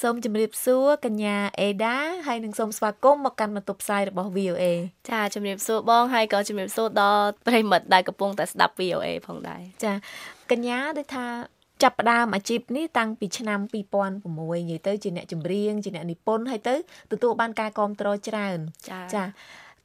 [0.00, 1.96] សូមជម្រាបសួរកញ្ញាអេដា
[2.26, 4.64] ហើយនឹងសូមស្វាគមន៍មកកាន់បន្ទប់ផ្សាយរបស់ VOA
[5.10, 9.92] ចាជម្រាបសួរបងហើយក៏ជម្រាបសួរដល់ប្រិមិត្តដែលកំពុងតែស្ដាប់ VOA ផងដែរចា
[10.50, 11.26] កញ្ញាដូចថា
[11.82, 13.74] ចាប់ផ្ដើមអាជីពនេះតាំងពីឆ្នាំ2006
[14.12, 16.74] និយាយទៅជាអ្នកចម្រៀងជាអ្នកនិពន្ធហើយទៅ
[17.12, 18.58] ទទួលបានការគ្រប់គ្រងច្រើន
[19.14, 19.24] ចា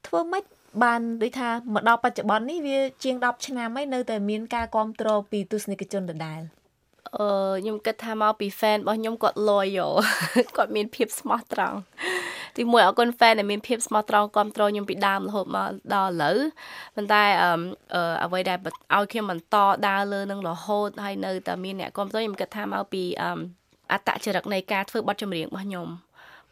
[0.07, 0.43] ធ្វើម៉េច
[0.83, 6.41] បានដូចថាមកដល់បច្ចុប្បន្ននេះវាជាង10ឆ្នាំហើយនៅតែមានការគ្រប់គ្រងពីទស្សនិកជនដដែល
[7.17, 7.25] អឺ
[7.61, 9.91] ខ្ញុំគិតថាមកពី fan របស់ខ្ញុំគាត់ loyal
[10.57, 11.77] គាត់មានភាពស្មោះត្រង់
[12.57, 16.37] ទីមួយអរគុណ fan ដែលមានភាពស្មោះត្រង់គ្រប់គ្រងខ្ញុំពីដើមរហូតមកដល់ឥឡូវ
[16.95, 17.51] ប៉ុន្តែអឺ
[18.23, 18.57] អ្វីដែល
[18.95, 19.55] ឲ្យខ្ញុំបន្ត
[19.87, 23.39] ដើរលើនឹងរហូតហើយនៅតែមានអ្នកគ្រប់គ្រងខ្ញុំគិតថាមកពីអឺ
[23.91, 25.87] អត្តចរិតនៃការធ្វើបទចម្រៀងរបស់ខ្ញុំ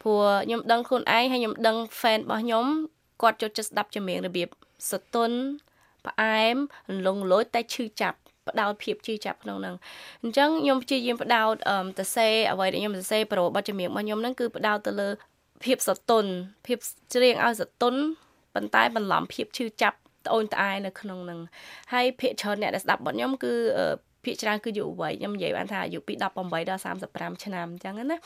[0.02, 2.64] ព្រោះខ្ញុំដឹងខ្លួនឯងហើយខ្ញុំដឹង fan របស់ខ្ញុំ
[3.22, 4.48] គាត់ចូលចិត្តស្ដាប់ចម្រៀងរបៀប
[4.90, 5.38] សទន់
[6.06, 6.56] ផ្អែម
[7.06, 8.18] លងលោចតែឈឺចាប់
[8.48, 9.74] ផ្ដោតភាពជឿចាប់ក្នុងហ្នឹង
[10.22, 11.54] អញ្ចឹងខ្ញុំព្យាយាមផ្ដោត
[11.98, 15.08] ទៅសេអ្វីដែលខ្ញុំសរសេរប្រូបទចម្រៀងរបស់ខ្ញុំហ្នឹងគឺផ្ដោតទៅលើ
[15.64, 16.24] ភាពសតុន
[16.66, 16.78] ភាព
[17.14, 17.94] ច្រៀងឲ្យសតុន
[18.54, 21.40] ប៉ុន្តែបន្លំភាពឈឺចាប់ត្អូញត្អែនៅក្នុងហ្នឹង
[21.92, 23.52] ហើយភាកច្រើនអ្នកដែលស្ដាប់បទខ្ញុំគឺ
[24.24, 26.22] ភាកច្រើនគឺយុវវ័យខ្ញុំនិយាយបានថាអាយុពី18
[26.70, 28.18] ដល់35ឆ្នាំអញ្ចឹងណា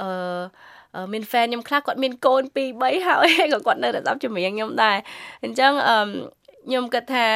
[0.00, 4.96] អឺមាន fan ខ្ញុំខ្លះគាត់មានកូន2 3ហើយក៏គាត់នៅតែស្ដាប់ចម្រៀងខ្ញុំដែរ
[5.44, 5.96] អញ្ចឹងអឺ
[6.66, 7.26] ខ្ញុំគិតថា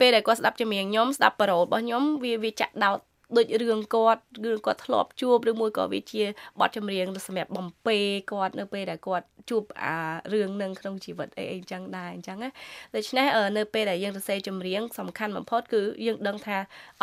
[0.00, 2.98] ពេលដែលគាត់ស្ដាប់ចម្រៀងខ្ញុំស្ដាប់ប៉ារ៉ូលរបស់ខ្ញុំវាវាចាក់ដោត
[3.36, 6.22] ដូចរឿងគាត់រឿងគាត់ធ្លាប់ជួបឬមួយក៏វាជា
[6.60, 7.98] បទចម្រៀងសម្រាប់បំពេ
[8.32, 9.96] គាត់នៅពេលដែលគាត់ជួបអា
[10.32, 12.50] រឿងនឹងក្នុងជីវិតអីអីចឹងដែរអញ្ចឹងណា
[12.94, 16.56] ដូច្នេះនៅពេលដែលយើងសរសេរចម្រៀងសំខាន់បំផុតគឺយើងដឹងថា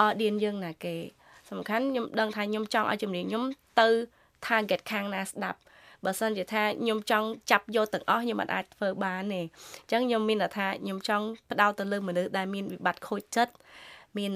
[0.05, 0.95] audience យើងណាគេ
[1.51, 3.43] សំខាន់ខ្ញុំដឹងថាខ្ញុំចង់ឲ្យចម្រៀងខ្ញុំ
[3.79, 3.89] ទៅ
[4.47, 5.59] target ខាងណាស្ដាប់
[6.05, 13.53] បើសិនជាថាខ្ញុំចង់ចាប់យកទាំងអស់ខ្ញុំអាចធ្វើបានទេអញ្ចឹងខ្ញុំមានថាខ្ញុំចង់ផ្ដោតទៅលើមនុស្សដែលមានវិបត្តិខូចចិត្ត
[14.17, 14.31] មាន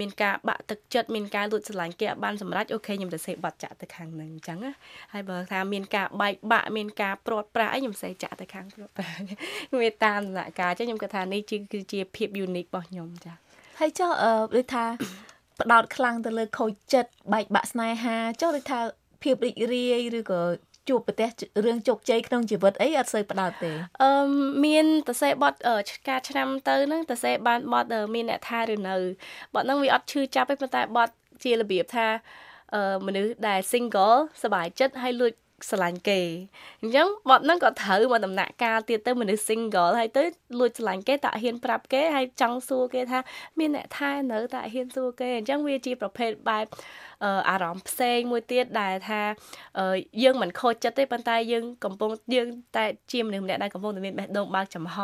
[0.00, 4.72] មានការបាក់ទឹកចិត្តមានការលួចស្រឡាញ់គេអត់បានសម្រេចអូខេខ្ញុំទៅសេបាត់ចាក់ទៅខាងហ្នឹងអញ្ចឹងណា
[5.12, 9.18] ហើយបើថាមានការបែកបាក់មានការព្រាត់ប្រាសអីខ្ញុំសេចាក់ទៅខាងព្រាត់ប្រាស
[9.80, 11.40] វាតាមដំណាក់កាលអញ្ចឹងខ្ញុំគិតថានេះ
[11.72, 13.32] គឺជាភាព unique របស់ខ្ញុំចា
[13.78, 14.84] ហើយចុះអឺដូចថា
[15.60, 18.80] ផ្ដោតខ្លាំងទៅលើខូចចិត្តបែកបាក់ស្នេហាចុះដូចថា
[19.22, 20.40] ភាពរីករាយឬក៏
[20.89, 21.29] ជួបប្រទះ
[21.65, 23.71] រឿងជោគជ័យក្នុងជីវិតអីអត់សូវផ្ដោតទេ
[24.03, 24.11] អឺ
[24.65, 25.57] មានតសេបត់
[26.09, 28.95] ការឆ្នាំទៅហ្នឹងតសេបានបត់មានអ្នកថាឬនៅ
[29.53, 32.07] បត់ហ្នឹងវាអត់ឈឺចាប់ទេប៉ុន្តែបត់ជារបៀបថា
[32.73, 35.33] អឺមនុស្សដែល single សบายចិត្តហើយលួច
[35.68, 36.20] ស្រឡាញ់គេ
[36.82, 40.24] អញ្ចឹងបទហ្នឹងក៏ត្រូវមកដំណាក់កាលទៀតទៅមនុស្ស single ហើយទៅ
[40.58, 43.18] លួចស្រឡាញ់គេតែហ៊ានប្រាប់គេហើយចង់សួរគេថា
[43.58, 46.66] មានអ្នកថែនៅតែហ៊ានសួរគេអញ្ចឹងវាជាប្រភេទបែប
[47.50, 49.20] អារម្មណ៍ផ្សេងមួយទៀតដែលថា
[50.22, 54.96] យើងមិនខូចចិត្តទេប៉ុន្តែយើងកំពុងយើងតែជាមនុស្សម្នាក់ដែលកំពុងតែមានបេះដូងបើកចំហ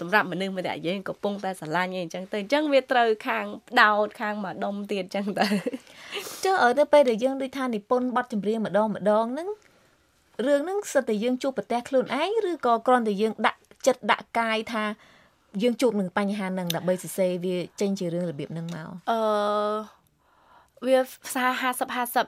[0.00, 3.46] សម្រាប់មនុស្សម្នាក់យើងកំពុងតែស្រឡាញ់អីអញ្ចឹងទៅអញ្ចឹងវាត្រូវខាង
[3.80, 5.46] ដោតខាងម្ដុំទៀតអញ្ចឹងទៅ
[6.44, 9.48] ចុះទៅពេលដែលយើងដូចថានិពន្ធបទចម្រៀងម្ដងម្ដងហ្នឹង
[10.46, 14.84] រឿងហ្នឹងសិតតែយើងជួបប្រទះខ្លួនឯងឬក៏គ្រាន់តែយើងដាក់ចិត្តដាក់កាយថា
[15.62, 19.18] យើងជួបនឹងបញ្ហាហ្នឹងដើម្បីសរសេរវាចេញជារឿងរបៀបហ្នឹងមកអឺ
[20.86, 21.00] វា
[21.34, 22.26] សារ50 50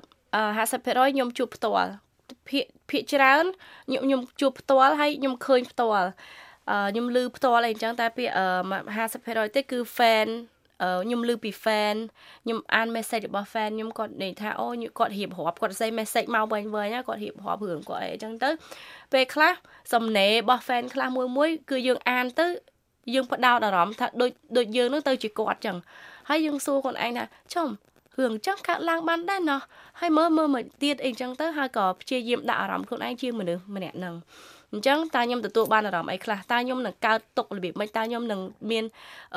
[0.56, 1.90] 50%ខ្ញុំជួបផ្ទាល់
[2.48, 3.44] ភាកភាកច្រើន
[3.86, 6.08] ខ្ញុំខ្ញុំជួបផ្ទាល់ហើយខ្ញុំឃើញផ្ទាល់
[6.70, 8.34] អឺខ្ញុំឮផ្ទាល់អីអញ្ចឹងតែពាក្យ
[9.06, 10.28] 50%ទេគឺ fan
[10.82, 11.96] ខ្ញុំឮពី fan
[12.44, 14.66] ខ្ញុំអាន message របស់ fan ខ្ញុំគាត់និយាយថាអូ
[14.98, 18.50] គាត់រៀបរាប់គាត់សេ message មកវិញវិញគាត់រៀបរាប់រឿងគាត់អីអញ្ចឹងទៅ
[19.12, 19.52] ពេលខ្លះ
[19.92, 22.46] សំណេររបស់ fan ខ្លះមួយមួយគឺយើងអានទៅ
[23.14, 25.76] យើងផ្ដោតអារម្មណ៍ថាដូចដូចយើងនឹងទៅជាគាត់អញ្ចឹង
[26.28, 27.24] ហើយយើងសួរខ្លួនឯងថា
[27.54, 27.68] ចំ
[28.18, 29.60] រឿងចឹងកើតឡើងបានដែរណោះ
[30.00, 34.14] ហើយមើលមើលមកទៀតអីចឹងទៅហើយក៏ព្យាយាមដាក់អារម្មណ៍ខ្លួនឯងជាមនុស្សម្នាក់ហ្នឹង
[34.72, 38.84] អញ្ចឹងតើខ្ញុំទទួលបានអារម្មណ៍អីខ្លះតើខ្ញុំនឹងកើតទុករបៀបម៉េចតើខ្ញុំនឹងមាន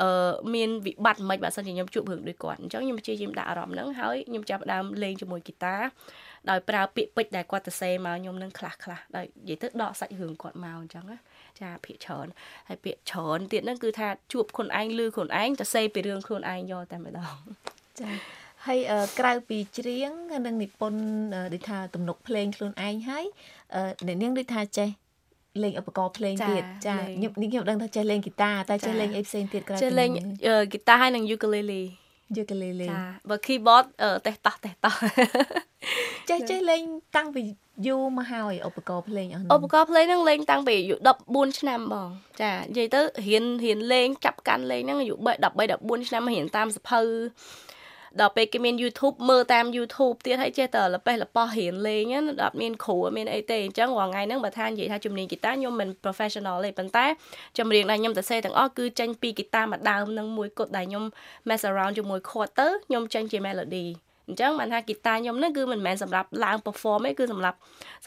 [0.00, 5.74] អឺមានវិបត្តិម៉េចបើសិនជាខ្ញុំជួបរឿងដូចគាត់អញ្ចឹងខ្ញុំព្យាយាមដាក់អារម្មណ៍ហ្នឹងហើយខ្ញុំចាប់ផ្ដើមលេងជាមួយហ្គីតា
[6.50, 11.18] ដោយប្រើពាក្យពេចន៍ដែលគាត់ទៅសេមកខ្ញុំនឹងខ្លះខ្លះដោយនិយាយទៅដកសាច់រឿងគាត់មកអញ្ចឹងណា
[11.60, 12.26] ចាភាកច្រើន
[12.68, 17.36] ហើយពាក្យច្រើនទៀតហ្នឹងគឺថាជួបខ្លួនឯងឬខ្លួនឯងទៅសេពីរឿងខ្លួនឯងយកតែម្ដង
[18.00, 18.10] ចា
[18.66, 18.78] ហើយ
[19.18, 20.10] ក្រៅពីច្រៀង
[20.46, 21.00] និងនិពន្ធ
[21.52, 23.24] ដូចថាទំនុកភ្លេងខ្លួនឯងហើយ
[24.06, 24.88] អ្នកនាងដូចថាចេះ
[25.62, 31.82] លេងឧបករណ៍ភ្លេងទៀតចាខ្ញុំខ្ញុំដឹងថាចេះលេងហ្គីតាតែចេះលេងអីផ្សេងទៀតក្រៅពីចេះលេងហ្គីតាហើយនិងយូកាលេលី
[32.36, 33.84] យូកាលេលីចាបើ keyboard
[34.26, 34.94] តេះតោះតេះតោះ
[36.30, 36.82] ចេះចេះលេង
[37.16, 37.42] តាំងពី
[37.86, 40.96] យូរមកហើយឧបករណ៍ភ្លេងអស់ឧបករណ៍ភ្លេងហ្នឹងលេងតាំងពីអាយុ
[41.28, 42.08] 14ឆ្នាំបង
[42.42, 47.00] ចានិយាយទៅរៀនរៀនលេងចាប់កាន់លេងហ្នឹងអាយុ13 14ឆ្នាំរៀនតាមសភៅ
[48.20, 57.06] ដល់ពេលគេមាន YouTube មើលតាម YouTube ទៀតហើយចេះតែលប៉េះលប៉ោះរៀនលេងណាអត់មានគ្រូអត់មានអីទេអញ្ចឹងរាល់ថ្ងៃហ្នឹងបើថានិយាយថាជំនាញហ្គីតាខ្ញុំមិន professional ទេប៉ុន្តែ
[57.58, 61.04] ចម្រៀងដែលខ្ញុំទៅសេទាំងអស់គឺចេញពីហ្គីតាមួយដើមនឹងមួយគត់ដែលខ្ញុំ
[61.48, 63.86] mess around ជាមួយ chord ទៅខ្ញុំចេញជា melody
[64.28, 67.56] អញ្ចឹងបានថាហ្គីតាខ្ញុំហ្នឹងគឺមិនមែនសម្រាប់ឡើង perform ទេគឺសម្រាប់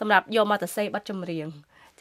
[0.00, 1.46] សម្រាប់យកមកទៅសេប័ណ្ណចម្រៀង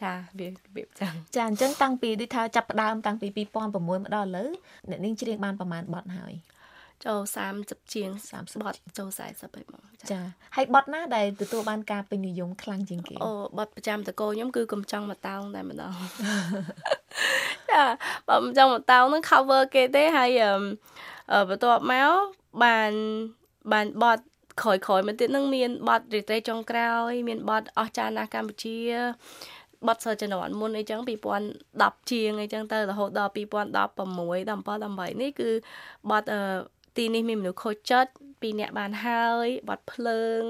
[0.02, 4.50] ចាវារបៀបចឹងចាអញ្ចឹងតាំងពីដូចថាចាប់ផ្ដើមតាំងពី2006មកដល់ឥឡូវ
[4.90, 6.34] អ្នកនាងច្រៀងបានប្រហែលបទហើយ
[7.06, 7.20] ចូល
[7.58, 10.20] 30ជាង30បទចូល40ហើយមកចា
[10.56, 15.94] ហើយបទណាដែលទទួលបានការពេញនិយមខ្លាំងជាងគេអូបទប្រចាំតកោខ្ញុំគឺកំចង់មកតោងតែម្ដង
[17.72, 17.84] ចា
[18.28, 22.12] បើកំចង់មកតោងហ្នឹង cover គេទេហើយអឺបន្ទាប់មក
[22.64, 22.92] បាន
[23.74, 24.20] បានបទ
[24.62, 28.78] ក្រោយៗមកទៀតនឹងមានបទរីត្រេចុងក្រោយ មានបទអស់ចាណាកម្ពុជា
[29.88, 31.00] បត់សិលជំនាន់មុនអីចឹង
[31.50, 35.50] 2010ជាងអីចឹងទៅរហូតដល់2016 17 18នេះគឺ
[36.10, 36.42] បត់អឺ
[36.98, 38.12] ទីនេះមានមនុស្សខូចចិត្ត
[38.42, 40.42] ពីរនាក់បានហើយបត់ភ្លើង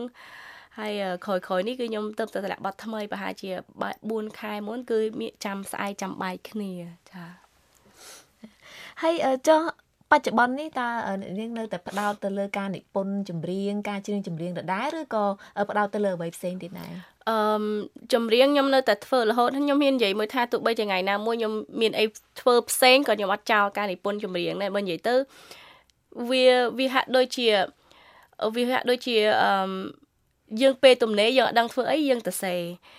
[0.80, 0.94] ហើយ
[1.26, 3.50] ក្រោយក្រោយនេះគឺខ្ញុំទៅទៅតម្លាក់បတ်ថ្មីប្រហែលជា
[3.98, 6.72] 4ខែមុនគឺមានចាំស្អែកចាំបាយគ្នា
[7.12, 7.24] ចា
[9.02, 9.16] ហើយ
[9.48, 9.62] ចុះ
[10.12, 10.88] បច្ចុប្បន្ននេះតើ
[11.22, 15.26] អ្នកនាងនៅតែផ្ដោតទៅលើការនិពន្ធចម្រៀងការច្រៀងចម្រៀងដដែលឬក៏
[15.70, 16.92] ផ្ដោតទៅលើអ្វីផ្សេងទៀតដែរ
[17.30, 17.38] អឺ
[18.14, 22.06] ចម្រៀងខ្ញុំនៅតែធ្វើរហូតខ្ញុំមាននិយាយមួយថាទោះបីជាថ្ងៃណាមួយខ្ញុំមានអី
[22.40, 25.16] ធ្វើផ្សេងក៏ខ្ញុំអត់ចោលការនិពន្ធចម្រៀងដែរបើនិយាយទៅ
[26.30, 26.46] វា
[26.78, 27.48] វាហាក់ដូចជា
[28.56, 30.02] វាហាក់ដូចជាអឺ
[30.62, 32.54] យើងពេលទំនេរយើងអត់ដឹងធ្វើអីយើងទៅសេ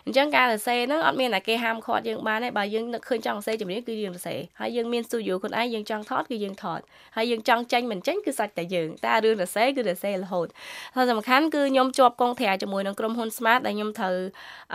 [0.06, 6.80] អញ្ចឹងការទៅសេហ្នឹងអត់មានតែគេហាមឃាត់យើងបានទេបើយើងនឹកឃើញចង់សេចម្រៀងគឺយើងទៅសេហើយយើងមាន studio ខ្លួនឯងយើងចង់ថតគឺយើងថត
[7.16, 10.48] ហើយយើងចង់ចេញមិនចេញគឺសាច់តែយើងតែរឿងទៅសេគឺទៅសេរហូត
[10.96, 14.16] ហើយសំខាន់គឺខ្ញុំជាប់កងត្រាជាមួយនឹងក្រុមហ៊ុន Smart ដែលខ្ញុំត្រូវ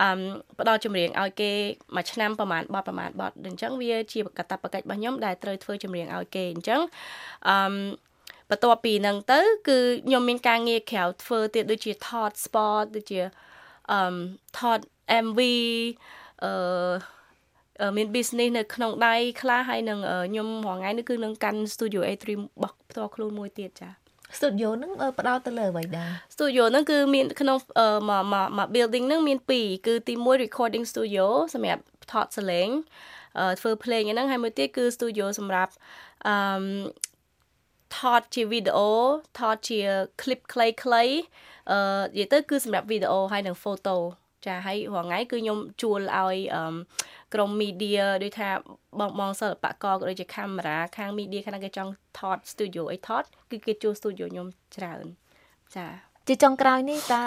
[0.00, 0.08] អឺ
[0.60, 1.50] ផ្ដល់ចម្រៀងឲ្យគេ
[1.96, 6.80] មួយឆ្នាំប្រហែលបទប្រហែលបទអញ្ចឹងវាជាកតាបកិច្ចរបស់ខ្ញុំដែលត្រូវធ្វើចម្រៀងឲ្យគេអញ្ចឹង
[7.48, 8.07] អឺ
[8.50, 13.20] បន្ទាប់ពីហ្នឹងទៅ គឺខ្ញុំមានការងារក្រៅធ្វើទៀតដូចជាថត sport ដូចជា
[13.92, 14.16] អឺ
[14.58, 14.78] ថត
[15.24, 15.40] MV
[16.44, 16.50] អឺ
[17.96, 19.98] មាន business នៅក្នុងដៃខ្លះហើយនឹង
[20.28, 23.88] ខ្ញុំរាល់ថ្ងៃនេះគឺនឹងកាន់ Studio A3 របស់ផ្ទាល់ខ្លួនមួយទៀតចា
[24.38, 27.56] Studio ហ្នឹងផ្ដោតទៅលើអ្វីដែរ Studio ហ្នឹងគឺមានក្នុង
[28.10, 28.22] មួយ
[28.56, 32.68] មួយ building ហ្នឹងមាន2គឺទី1 recording studio សម្រាប់ថតសលេង
[33.60, 35.72] ធ្វើភ្លេងហ្នឹងហើយមួយទៀតគឺ studio សម្រាប់
[36.28, 36.34] អឺ
[37.96, 38.90] ថតជាវីដេអូ
[39.38, 39.80] ថតជា
[40.20, 41.16] clip ខ្លីៗ
[41.70, 41.78] អឺ
[42.16, 43.96] និយាយទៅគឺសម្រាប់វីដេអូហើយនិង photo
[44.46, 46.36] ចាហើយរាល់ថ្ងៃគឺខ្ញុំជួលឲ្យ
[47.34, 48.48] ក្រុម media ដូចថា
[48.98, 54.46] បងបងសិល្បករក៏ដូចជាកាមេរ៉ាខាង media ខាងគេចង់ថត studio អីថតគឺគេជួល studio ខ្ញុំ
[54.76, 55.04] ច្រើន
[55.76, 55.86] ចា
[56.28, 57.22] ជាចុងក្រោយនេះតើ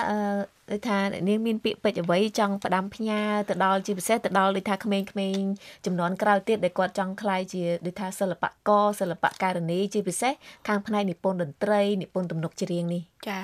[0.72, 5.52] ដូចថានាងមានពាក្យពេចន៍អ្វីចង់ផ្ដាំផ្ញើទៅដល់ជាពិសេសទៅដល់ដូចថាក្មេងៗ
[5.86, 10.34] ចំនួនក្រោយទៀតដែលគាត់ចង់ក្លាយជាដូចថាសិល្បករសិល្បករនីជាពិសេស
[10.68, 13.38] ខាងផ្នែកនិពន្ធតន្ត្រីនិពន្ធទំនុកច្រៀងនេះចា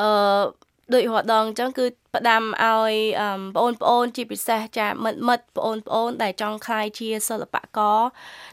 [0.00, 0.08] អឺ
[0.92, 2.94] ដូចរាល់ដងអញ្ចឹងគឺផ្ដាំឲ្យ
[3.56, 7.98] បងប្អូនជាពិសេសចាមិត្តមិត្តបងប្អូនដែលចង់ក្លាយជាសិល្បករ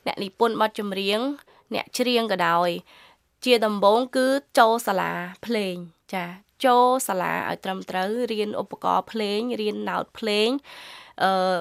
[0.06, 1.20] អ្នកនិពន្ធបទចម្រៀង
[1.74, 2.70] អ្នកច្រៀងក៏ដោយ
[3.46, 4.28] ជាដំបូងគឺ
[4.60, 5.12] ចូលសាលា
[5.46, 5.76] ភ្លេង
[6.14, 6.26] ចា
[6.66, 10.50] ចូលសាលាឲ្យត្រឹមត្រូវរៀនឧបករណ៍ភ្លេងរៀនណោតភ្លេង
[11.24, 11.58] អឺ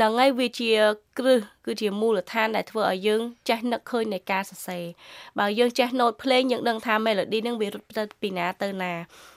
[0.00, 0.72] នឹងហើយវាជា
[1.18, 4.84] គ្រឹះគឺជាមូលដ្ឋានដែលធ្វើឲ្យយើងចេះនឹកឃើញនៃការសរសេរ
[5.38, 8.92] បើយើងចេះណូតភ្លេងយើងដឹងថា melody នឹងវារត់ទៅពីណាទៅណា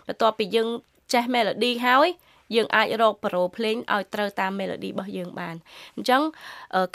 [0.07, 0.67] បន្ទាប់ពីយើង
[1.13, 2.09] ចេះ melody ហើយ
[2.55, 5.55] យើងអាចរកប្រូភ្លេងឲ្យត្រូវតាម melody របស់យើងបាន
[5.95, 6.21] អញ្ចឹង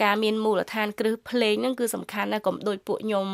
[0.03, 3.27] ការមានមូលដ្ឋានគ្រឹះភ្លេងហ្នឹងគឺសំខាន់ណាស់កុំដូចពួកខ្ញុំ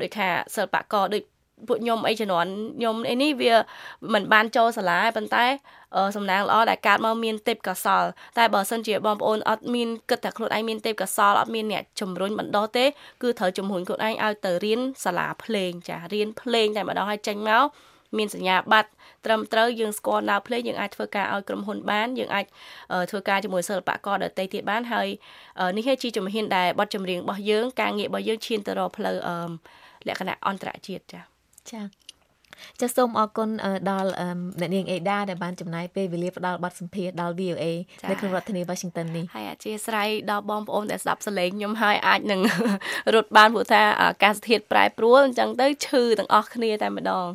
[0.00, 1.22] ដូចថាសិល្បករដូច
[1.66, 3.54] ពួកខ្ញុំអីជំនាន់ខ្ញុំអីនេះវា
[4.12, 5.44] មិនបានចូលសាលាប៉ុន្តែ
[6.16, 8.04] សំណាងល្អដែលកើតមកមានទេពកោសល
[8.38, 12.84] តែបើសិនជាបងប្អូនអត់មានគិតថាខ្លួនឯងមានទេពកោសលអត់មានអ្នកជំរុញបណ្ដោះទេ
[13.22, 17.64] គឺត្រូវជំរុញខ្លួនឯងឲ្យទៅរៀនសាលាភ្លេងចារៀនភ្លេងតែម្ដងឲ្យចេញមក
[18.18, 18.88] មានសញ្ញាបត្រ
[19.24, 22.46] ត្រឹមត្រូវយើងស្គាល់ណៅភ្លេងយើងអាចធ្វើការឲ្យក្រុមហ៊ុនបានយើងអាច
[23.10, 25.08] ធ្វើការជាមួយសិល្បករដទៃទៀតបានហើយ
[25.76, 29.16] នេះគឺជាជំហានដែលបទចម្រៀងរបស់យើងការងាររបស់យើងឈានទៅរកផ្លូវ
[30.08, 31.22] លក្ខណៈអន្តរជាតិចា៎
[31.72, 32.08] ចា
[32.80, 33.50] ចាសសូមអរគុណ
[33.90, 34.10] ដល់
[34.60, 37.64] អ្នកនាងអេដាដែលបានចំណាយពេលវេលាផ្ដល់បទសម្ភាសន៍ដល់ VOA
[38.10, 42.40] នៅក្នុងរដ្ឋធានី Washington នេះហើយអធិស្ឋានដល់បងប្អូនដែលស្ដាប់សលេងខ្ញុំហើយអាចនឹង
[43.14, 47.28] រត់បានព្រោះថាអាកាសធាតុប្រែប្រួលអញ្ចឹងទៅឈឺទាំងអស់គ្នាតែម្ដង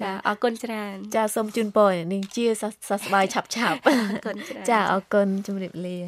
[0.00, 2.70] ចាអរគុណច្រើន ចាសូមជូនពរនាងជាសះ
[3.04, 5.98] ស្បើយឆាប់ឆាប់អរគុណច្រើនចាអរគុណជម្រាបលា